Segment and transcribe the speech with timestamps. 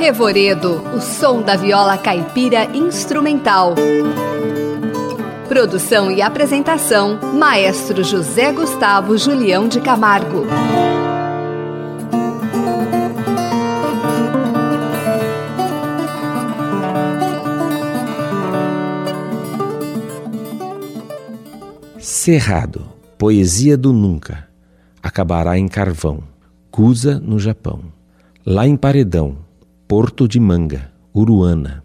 [0.00, 3.74] Revoredo, o som da viola caipira instrumental.
[5.46, 10.46] Produção e apresentação: Maestro José Gustavo Julião de Camargo.
[21.98, 22.88] Cerrado,
[23.18, 24.48] poesia do nunca,
[25.02, 26.22] acabará em carvão,
[26.70, 27.82] Cusa no Japão.
[28.46, 29.49] Lá em Paredão,
[29.90, 31.82] Porto de Manga, Uruana,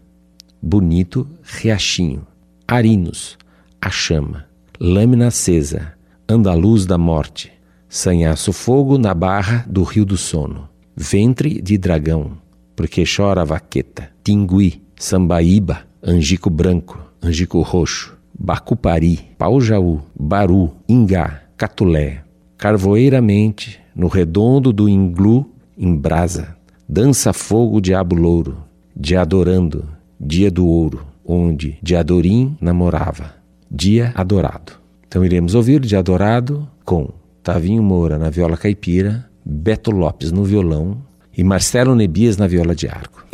[0.62, 2.24] Bonito, Riachinho,
[2.64, 3.36] Arinos,
[3.82, 4.46] A Chama,
[4.78, 5.92] Lâmina Acesa,
[6.28, 7.50] Andaluz da Morte,
[7.88, 12.38] Sanhaço Fogo na Barra do Rio do Sono, Ventre de Dragão,
[12.76, 22.20] Porque Chora a Vaqueta, Tingui, Sambaíba, Angico Branco, Angico Roxo, Bacupari, Paujaú, Baru, Ingá, Catulé,
[22.56, 26.56] Carvoeiramente, no redondo do Inglu, em brasa,
[26.88, 28.58] dança fogo diabo louro,
[28.94, 29.84] de adorando,
[30.18, 33.34] dia do ouro, onde de Adorim namorava,
[33.70, 34.72] dia adorado.
[35.06, 37.08] Então iremos ouvir de adorado com
[37.42, 40.98] Tavinho Moura na viola caipira, Beto Lopes no violão
[41.36, 43.24] e Marcelo Nebias na viola de arco.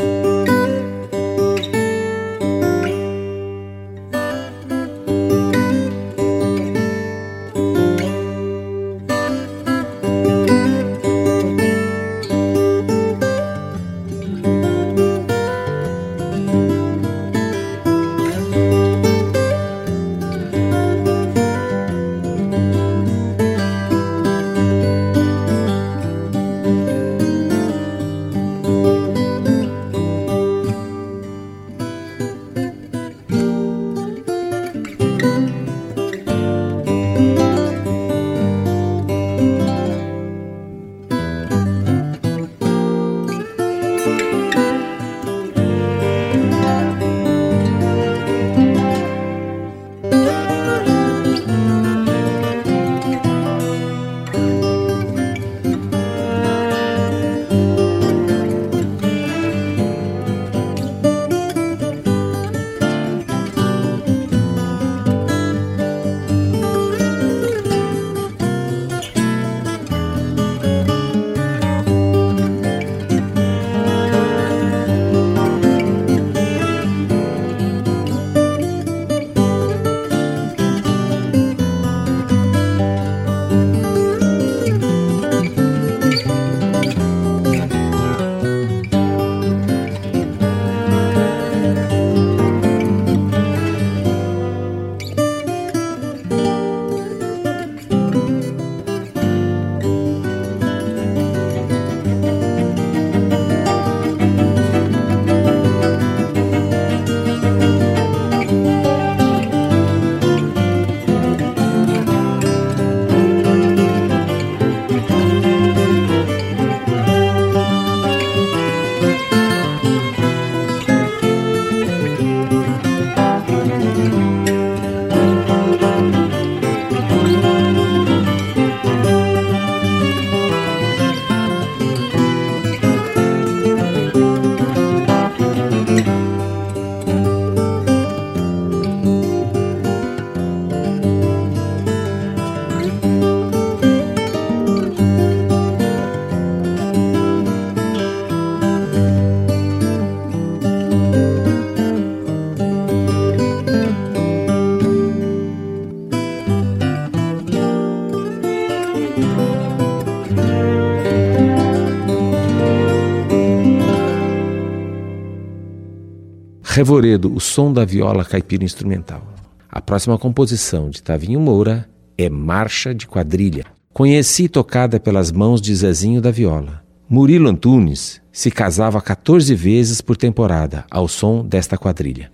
[166.82, 169.22] Revoredo, o som da viola caipira instrumental.
[169.70, 171.88] A próxima composição de Tavinho Moura
[172.18, 176.82] é Marcha de Quadrilha, conheci tocada pelas mãos de Zezinho da Viola.
[177.08, 182.32] Murilo Antunes se casava 14 vezes por temporada ao som desta quadrilha.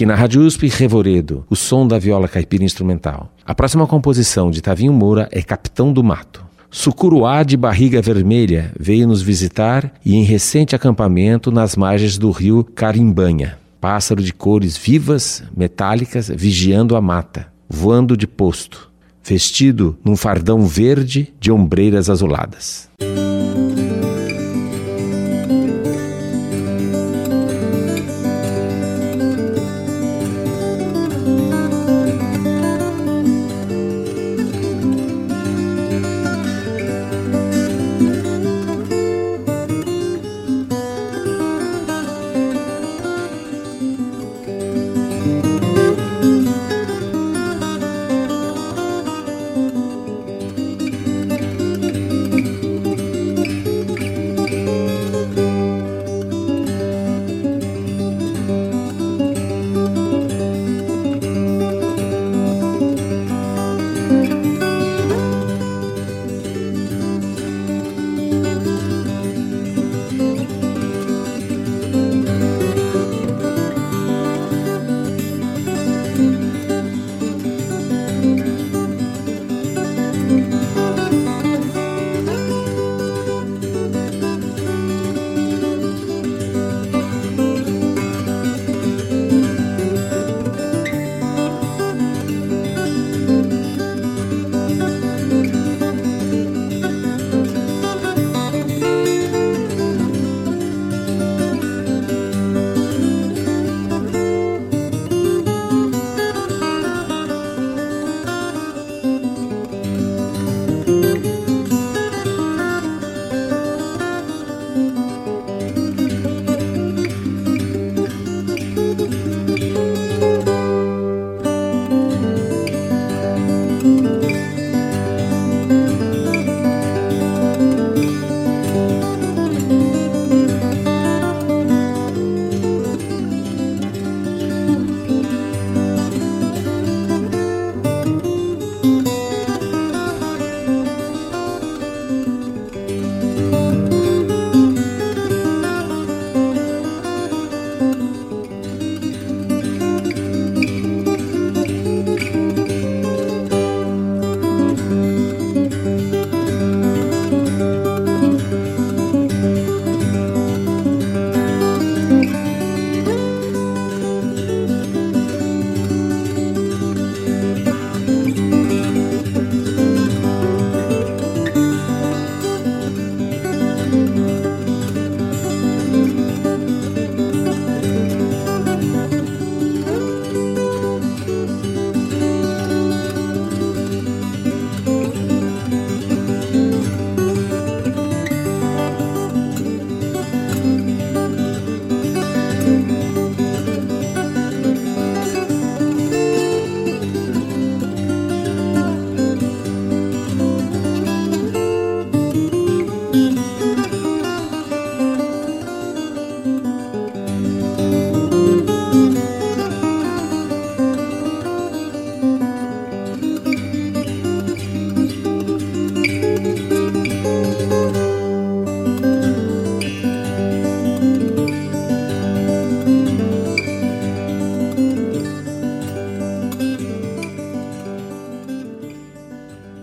[0.00, 3.30] Aqui na Rádio USP, Revoredo, o som da viola caipira instrumental.
[3.44, 6.42] A próxima composição de Tavinho Moura é Capitão do Mato.
[6.70, 12.64] Sucuruá de barriga vermelha veio nos visitar e em recente acampamento nas margens do rio
[12.64, 13.58] Carimbanha.
[13.78, 18.90] Pássaro de cores vivas, metálicas, vigiando a mata, voando de posto,
[19.22, 22.88] vestido num fardão verde de ombreiras azuladas.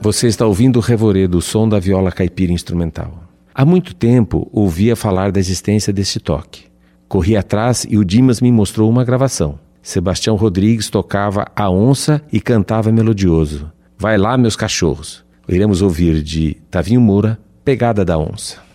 [0.08, 3.26] Você está ouvindo o revoredo, o som da viola caipira instrumental.
[3.54, 6.64] Há muito tempo ouvia falar da existência deste toque.
[7.10, 9.60] Corri atrás e o Dimas me mostrou uma gravação.
[9.82, 13.70] Sebastião Rodrigues tocava a onça e cantava melodioso.
[13.98, 15.26] Vai lá, meus cachorros.
[15.46, 18.67] Iremos ouvir de Tavinho Moura, Pegada da Onça.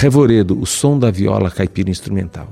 [0.00, 2.46] Revoredo, o som da viola caipira instrumental.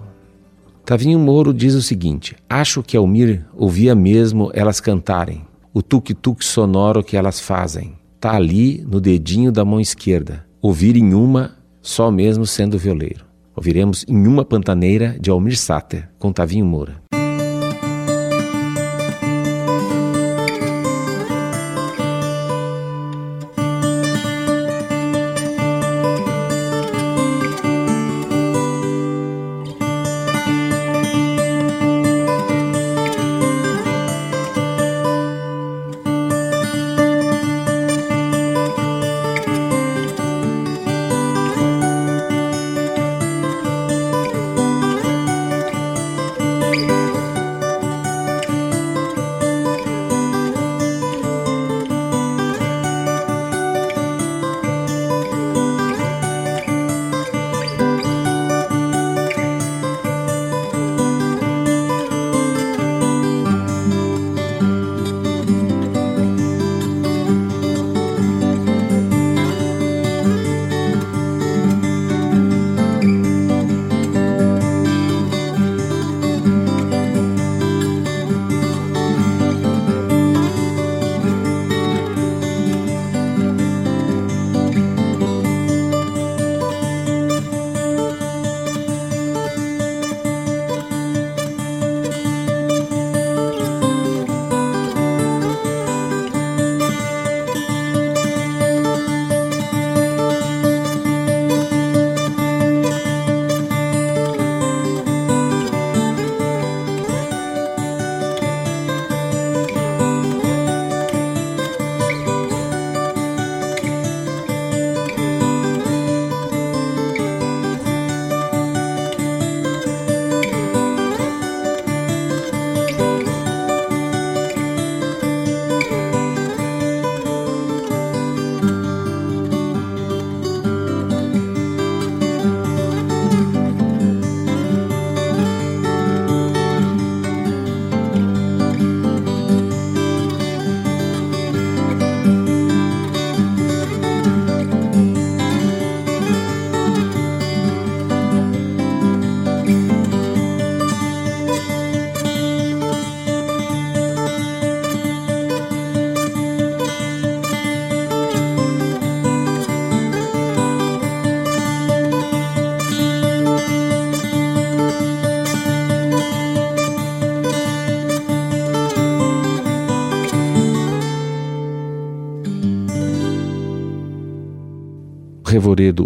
[0.84, 7.04] Tavinho Moro diz o seguinte: Acho que Almir ouvia mesmo elas cantarem, o tuk-tuk sonoro
[7.04, 7.94] que elas fazem.
[8.18, 10.44] Tá ali no dedinho da mão esquerda.
[10.60, 13.24] Ouvir em uma, só mesmo sendo violeiro.
[13.54, 17.00] Ouviremos em uma pantaneira de Almir Sater, com Tavinho Moura.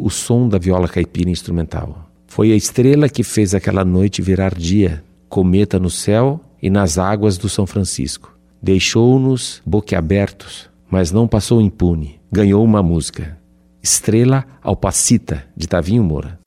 [0.00, 2.10] O som da viola caipira instrumental.
[2.26, 7.36] Foi a estrela que fez aquela noite virar dia, cometa no céu e nas águas
[7.36, 8.36] do São Francisco.
[8.62, 12.20] Deixou-nos boquiabertos, mas não passou impune.
[12.30, 13.38] Ganhou uma música.
[13.82, 16.38] Estrela Alpacita, de Tavinho Moura.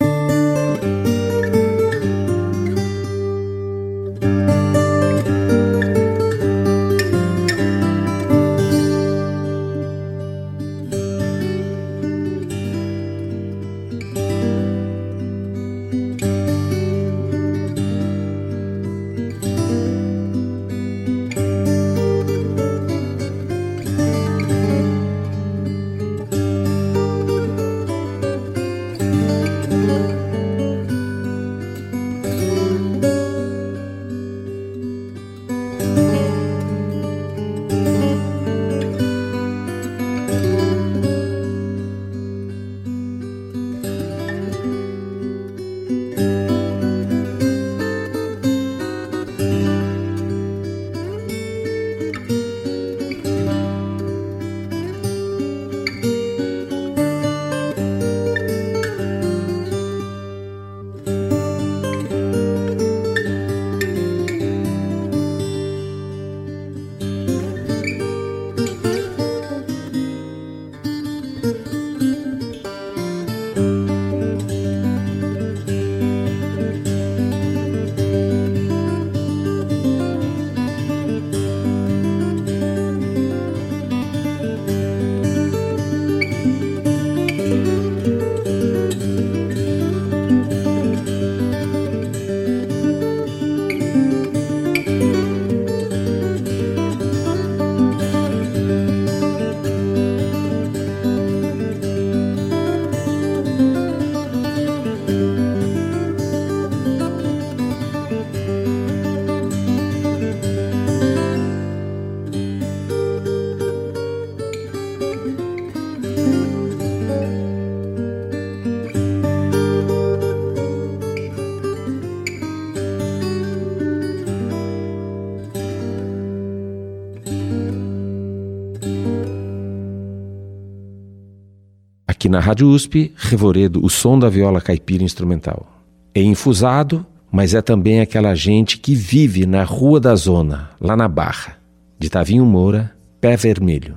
[132.33, 135.67] Na Rádio USP, Revoredo, o som da viola caipira instrumental.
[136.15, 141.07] É infusado, mas é também aquela gente que vive na Rua da Zona, lá na
[141.07, 141.57] Barra.
[141.99, 143.95] De Tavinho Moura, Pé Vermelho.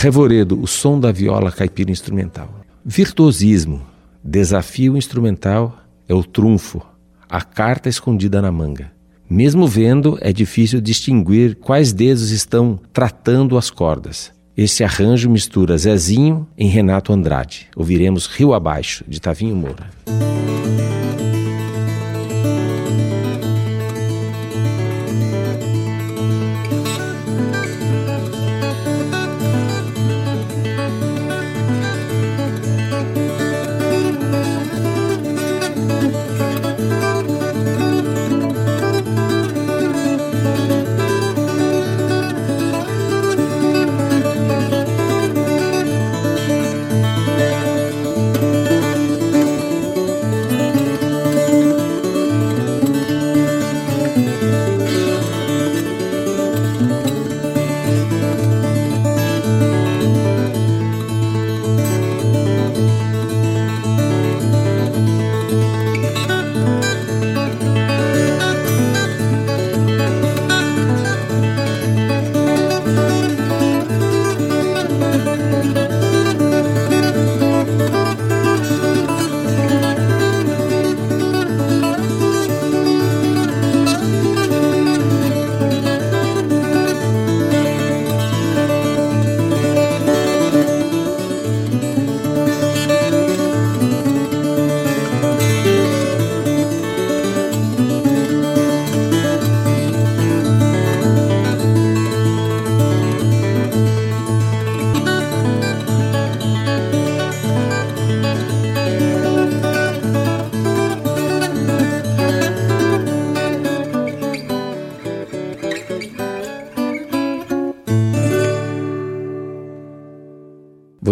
[0.00, 2.48] Revoredo, o som da viola caipira instrumental.
[2.84, 3.82] Virtuosismo,
[4.22, 5.76] desafio instrumental
[6.08, 6.80] é o trunfo,
[7.28, 8.92] a carta escondida na manga.
[9.28, 14.30] Mesmo vendo, é difícil distinguir quais dedos estão tratando as cordas.
[14.56, 17.66] Esse arranjo mistura Zezinho em Renato Andrade.
[17.74, 19.90] Ouviremos Rio Abaixo, de Tavinho Moura.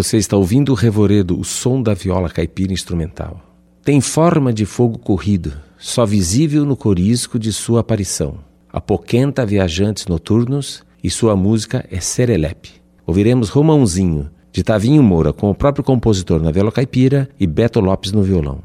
[0.06, 3.40] Você está ouvindo o revoredo, o som da viola caipira instrumental.
[3.82, 8.38] Tem forma de fogo corrido, só visível no corisco de sua aparição.
[8.72, 12.74] Apoquenta viajantes noturnos e sua música é serelepe.
[13.04, 18.12] Ouviremos Romãozinho, de Tavinho Moura, com o próprio compositor na viola caipira e Beto Lopes
[18.12, 18.60] no violão.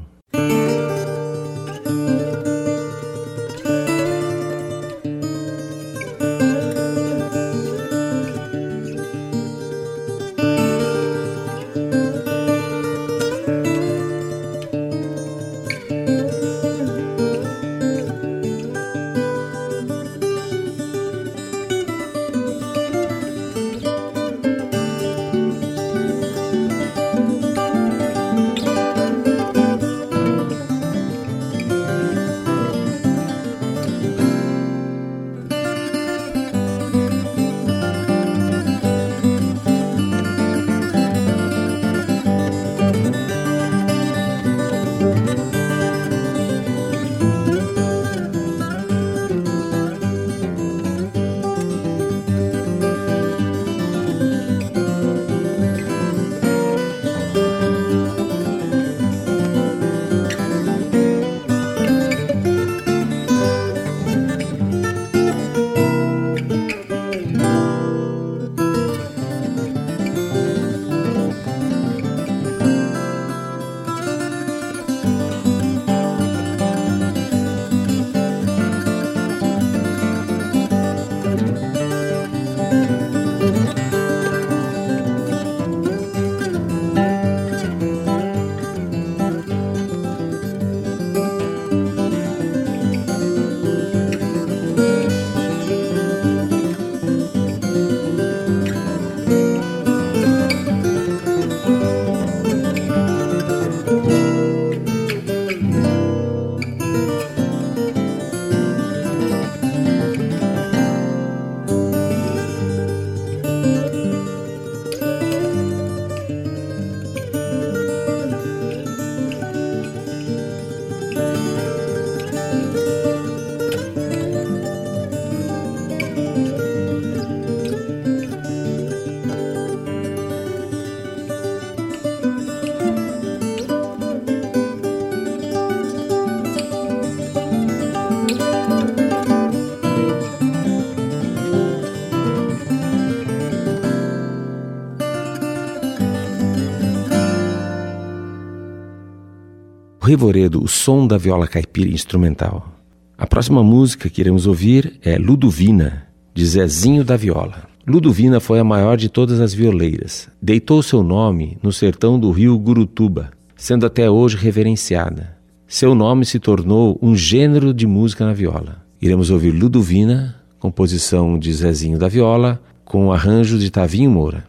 [150.12, 152.70] Revoredo, o som da viola caipira instrumental.
[153.16, 157.66] A próxima música que iremos ouvir é Ludovina, de Zezinho da Viola.
[157.86, 160.28] Ludovina foi a maior de todas as violeiras.
[160.42, 165.34] Deitou seu nome no sertão do rio Gurutuba, sendo até hoje reverenciada.
[165.66, 168.84] Seu nome se tornou um gênero de música na viola.
[169.00, 174.44] Iremos ouvir Ludovina, composição de Zezinho da Viola, com arranjo de Tavinho Moura.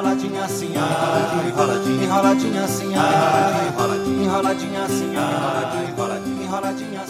[0.00, 0.72] enroladinha assim,
[1.60, 7.09] enroladinha, enroladinha assim, enroladinha, enroladinha assim, enroladinha, enroladinha assim.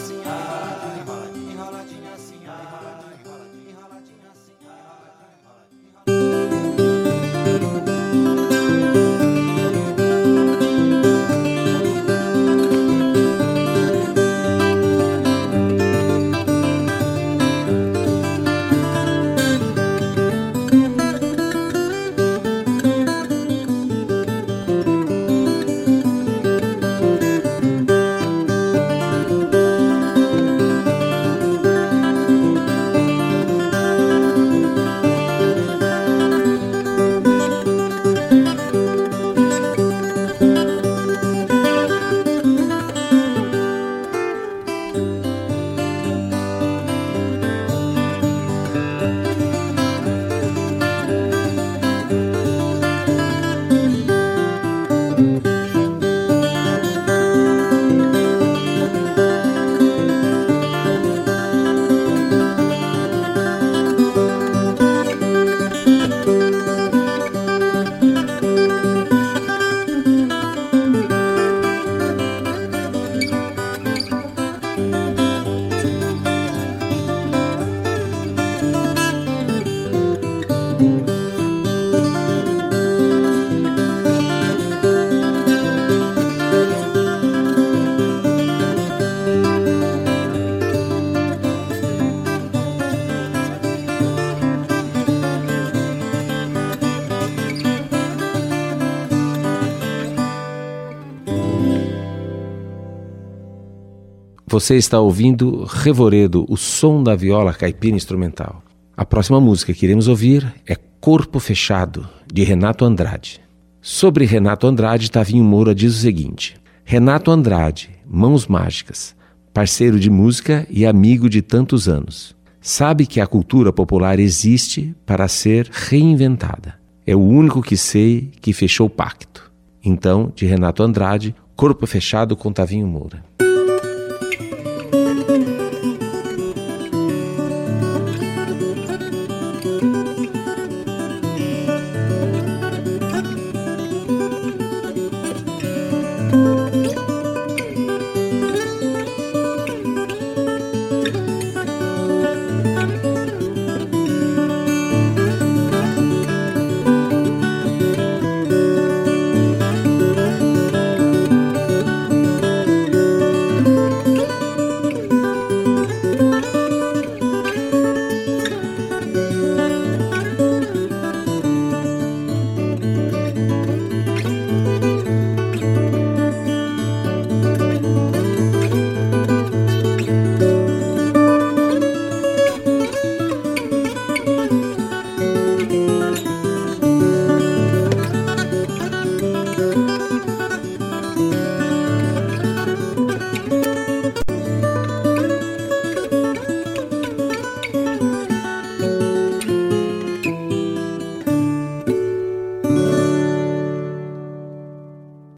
[104.50, 108.64] Você está ouvindo Revoredo, o som da viola caipira instrumental.
[108.96, 113.40] A próxima música que iremos ouvir é Corpo Fechado, de Renato Andrade.
[113.80, 119.14] Sobre Renato Andrade, Tavinho Moura diz o seguinte: Renato Andrade, mãos mágicas,
[119.54, 122.34] parceiro de música e amigo de tantos anos.
[122.60, 126.74] Sabe que a cultura popular existe para ser reinventada.
[127.06, 129.48] É o único que sei que fechou o pacto.
[129.82, 133.30] Então, de Renato Andrade, Corpo Fechado com Tavinho Moura.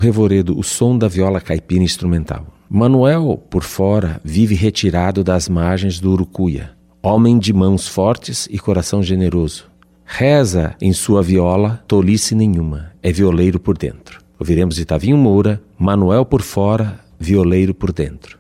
[0.03, 2.45] Revoredo, o som da viola caipira instrumental.
[2.69, 6.73] Manuel, por fora, vive retirado das margens do Urucuia.
[7.01, 9.71] Homem de mãos fortes e coração generoso.
[10.05, 14.19] Reza em sua viola, tolice nenhuma, é violeiro por dentro.
[14.41, 18.37] Ouviremos Itavinho Moura, Manuel por fora, violeiro por dentro.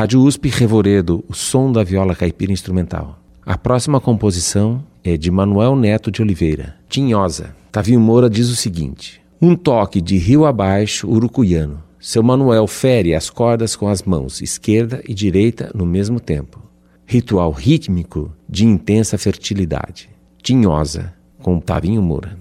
[0.00, 3.18] Rádio USP, Revoredo, o som da viola caipira instrumental.
[3.44, 7.54] A próxima composição é de Manuel Neto de Oliveira, Tinhosa.
[7.70, 11.82] Tavinho Moura diz o seguinte: Um toque de rio abaixo, urucuiano.
[12.00, 16.62] Seu Manuel fere as cordas com as mãos esquerda e direita no mesmo tempo.
[17.04, 20.08] Ritual rítmico de intensa fertilidade.
[20.42, 22.38] Tinhosa, com Tavinho Moura.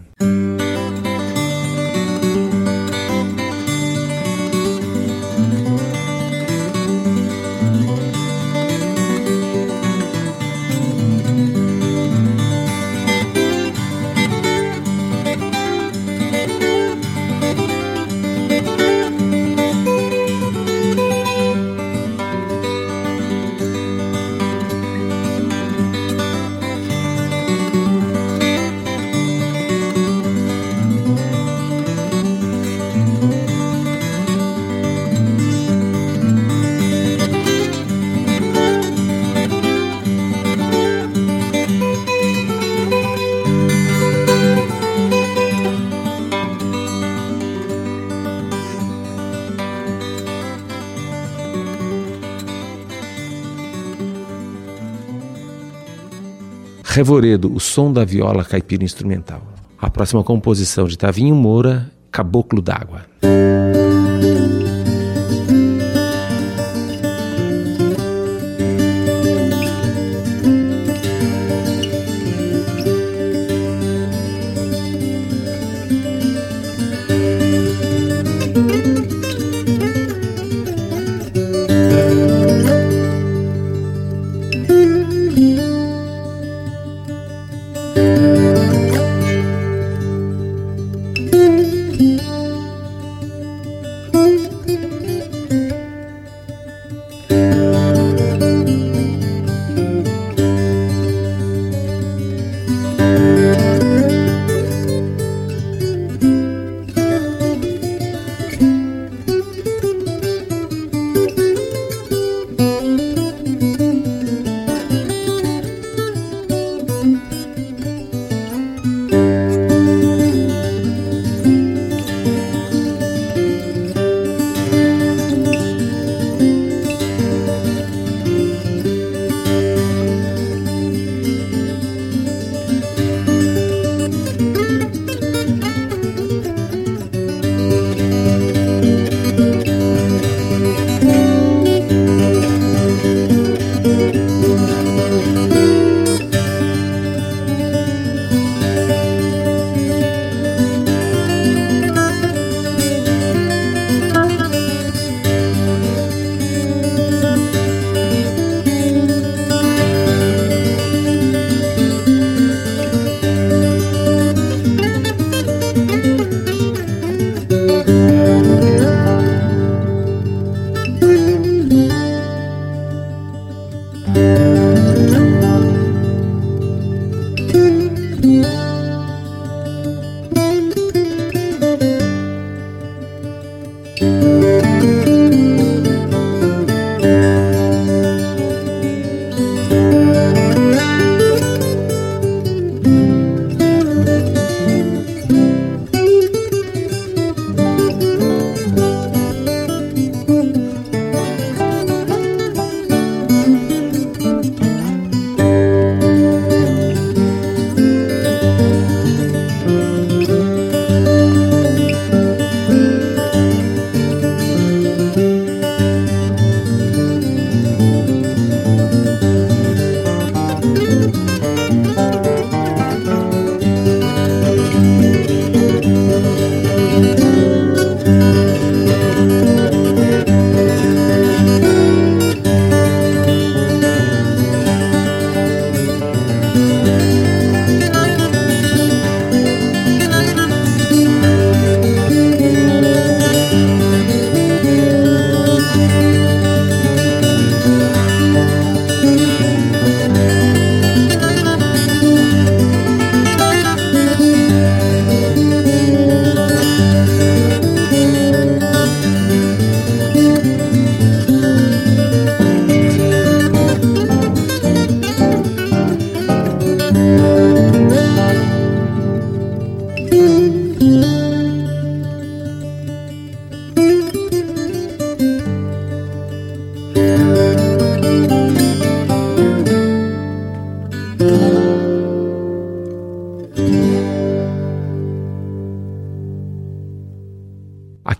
[57.53, 59.41] O som da viola caipira instrumental.
[59.77, 62.98] A próxima composição de Tavinho Moura, Caboclo d'Água.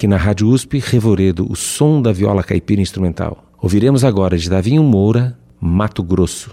[0.09, 3.45] Na Rádio USP, Revoredo, o som da viola caipira instrumental.
[3.61, 6.49] Ouviremos agora de Davinho Moura, Mato Grosso.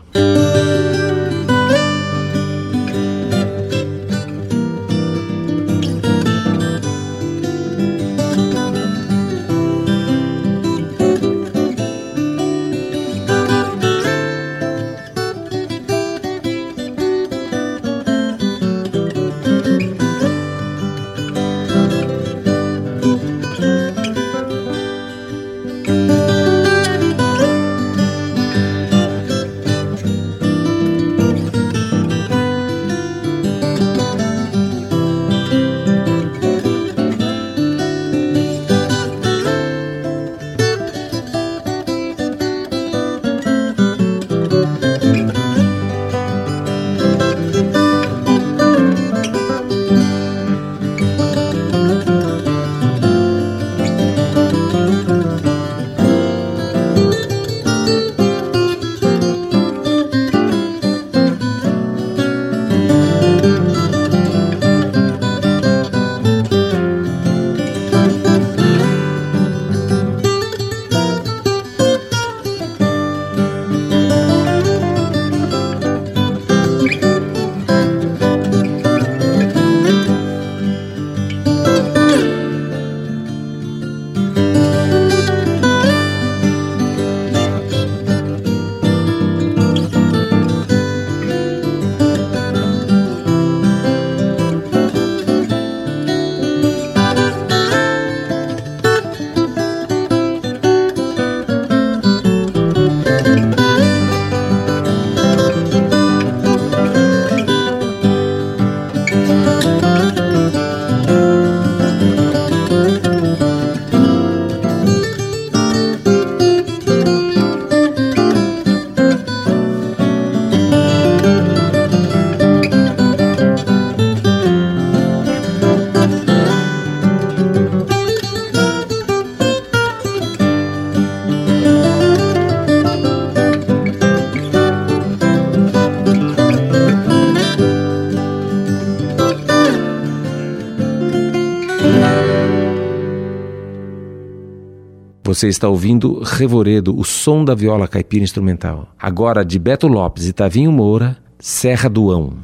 [145.36, 148.88] Você está ouvindo Revoredo, o som da viola caipira instrumental.
[148.98, 152.38] Agora de Beto Lopes e Tavinho Moura, Serra do Ão.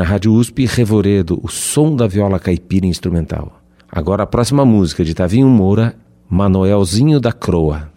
[0.00, 3.60] Na Rádio USP, Revoredo, o som da viola caipira instrumental.
[3.92, 5.94] Agora a próxima música de Tavinho Moura,
[6.26, 7.92] Manoelzinho da Croa.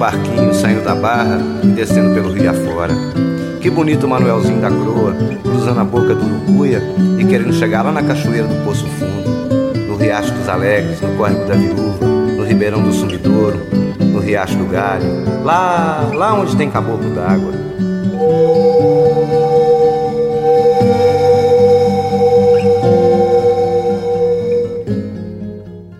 [0.00, 2.94] Barquinho saindo da barra e descendo pelo rio afora.
[3.60, 6.82] Que bonito o Manuelzinho da Croa, cruzando a boca do Urucuia
[7.18, 11.44] e querendo chegar lá na cachoeira do Poço Fundo, no Riacho dos Alegres, no Córrego
[11.44, 13.60] da Viúva, no Ribeirão do Sumidouro,
[14.00, 15.04] no Riacho do Galho,
[15.44, 17.52] lá, lá onde tem caboclo d'água.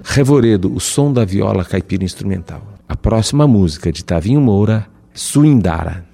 [0.02, 2.79] Revoredo, o som da viola caipira instrumental.
[3.10, 6.09] Próxima música de Tavinho Moura, Suindara.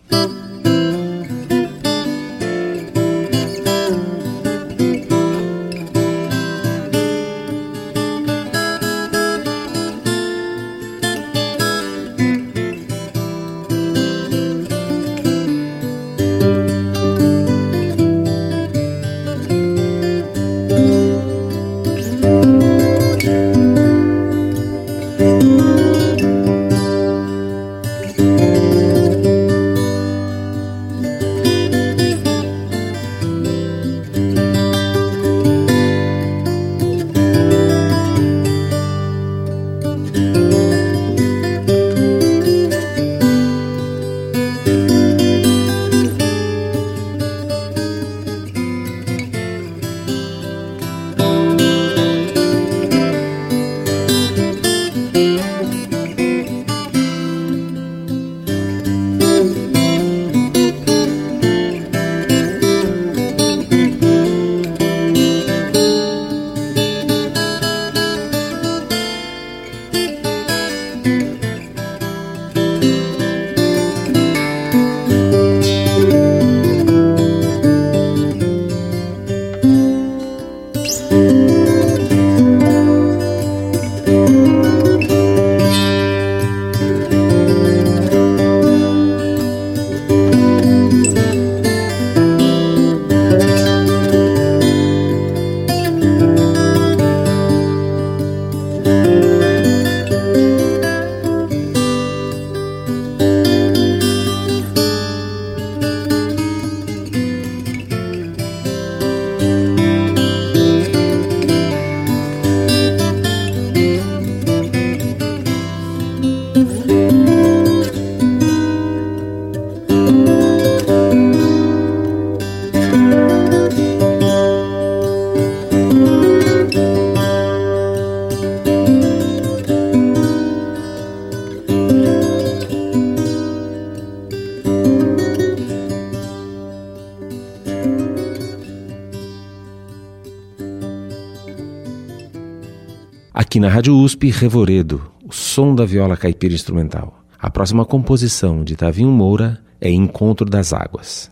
[143.56, 147.24] Aqui na Rádio USP, Revoredo, o som da viola caipira instrumental.
[147.38, 151.30] A próxima composição de Tavinho Moura é Encontro das Águas.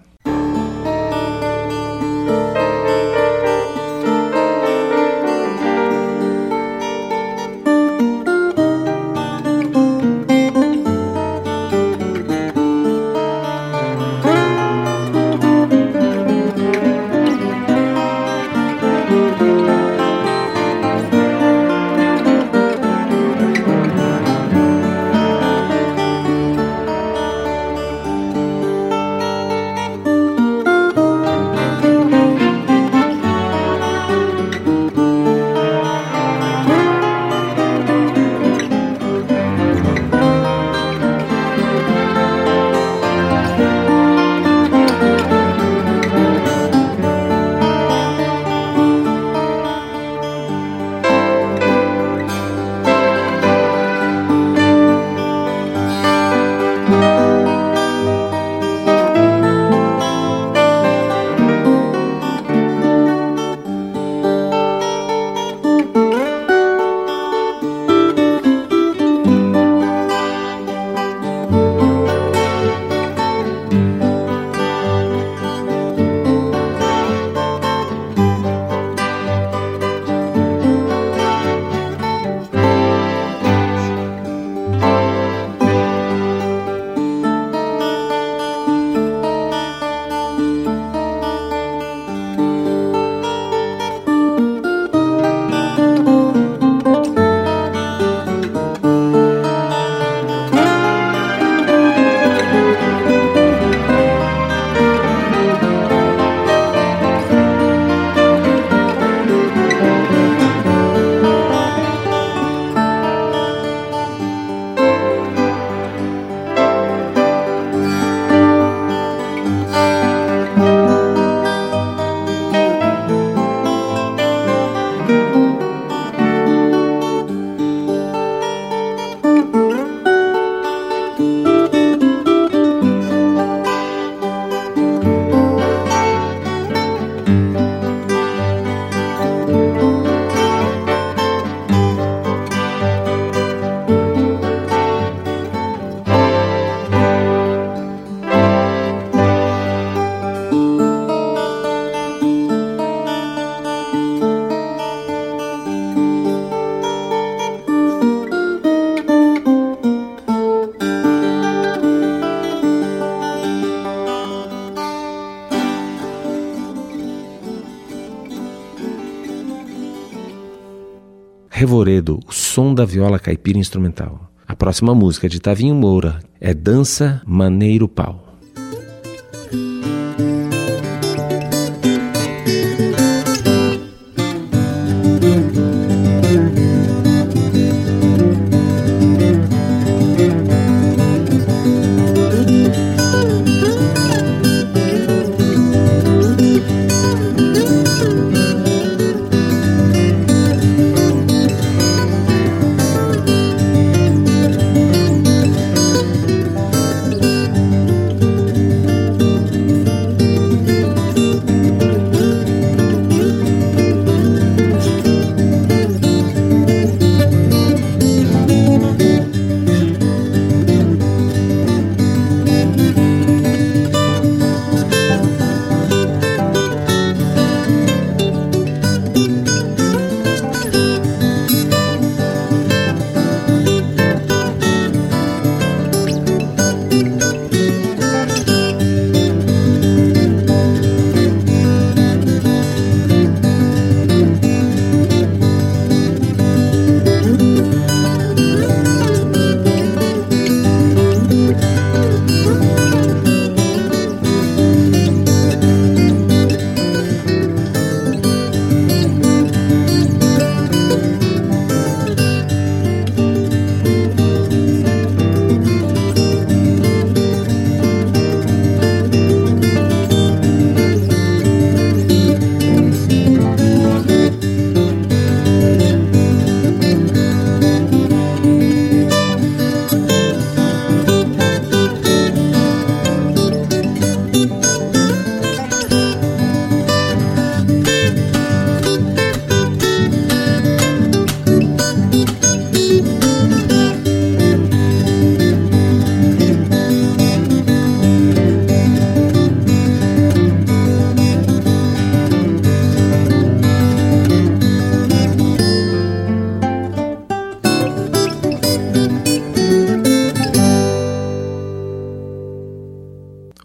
[172.04, 174.30] Revoredo, o som da viola caipira instrumental.
[174.46, 178.33] A próxima música de Tavinho Moura é Dança Maneiro Pau.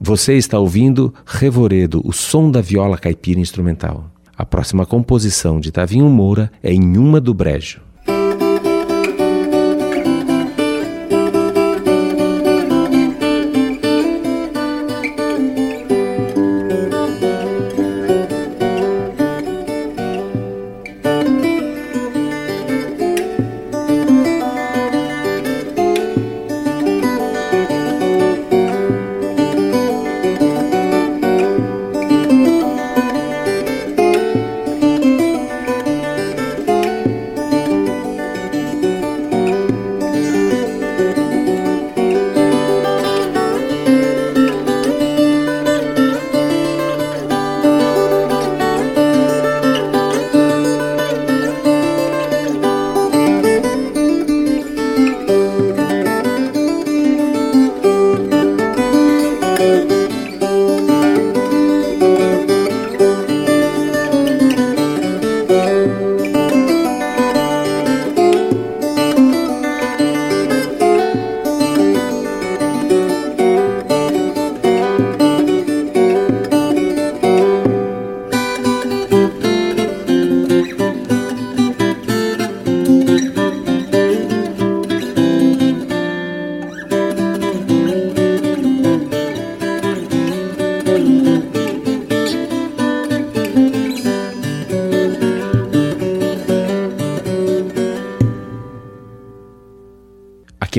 [0.10, 4.10] Você está ouvindo Revoredo, o som da viola caipira instrumental.
[4.36, 7.80] A próxima composição de Tavinho Moura é em Uma do Brejo.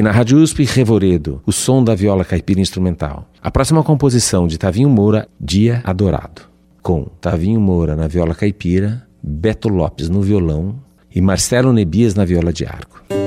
[0.01, 3.29] Aqui na Rádio USP, Revoredo, o som da viola caipira instrumental.
[3.43, 6.41] A próxima composição de Tavinho Moura, Dia Adorado.
[6.81, 10.77] Com Tavinho Moura na viola caipira, Beto Lopes no violão
[11.15, 13.20] e Marcelo Nebias na viola de arco.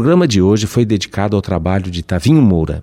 [0.00, 2.82] Programa de hoje foi dedicado ao trabalho de Tavinho Moura.